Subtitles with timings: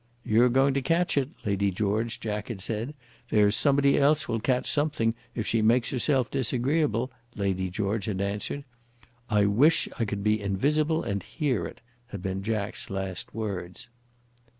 [0.25, 2.95] "You're going to catch it, Lady George," Jack had said.
[3.29, 8.63] "There's somebody else will catch something if she makes herself disagreeable," Lady George had answered.
[9.29, 13.89] "I wish I could be invisible and hear it," had been Jack's last words.